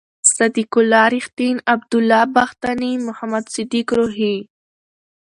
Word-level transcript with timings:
صد 0.35 0.53
یق 0.61 0.73
الله 0.79 1.05
رېښتین، 1.15 1.55
عبد 1.73 1.91
الله 1.99 2.23
بختاني، 2.35 2.91
محمد 3.07 3.45
صدیق 3.55 3.87
روهي 3.97 4.35